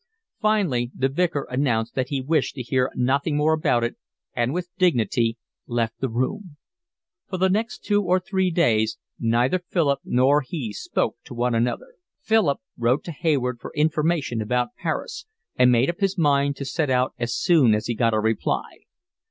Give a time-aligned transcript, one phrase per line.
[0.41, 3.97] Finally the Vicar announced that he wished to hear nothing more about it
[4.35, 6.57] and with dignity left the room.
[7.29, 11.93] For the next three days neither Philip nor he spoke to one another.
[12.19, 16.89] Philip wrote to Hayward for information about Paris, and made up his mind to set
[16.89, 18.85] out as soon as he got a reply.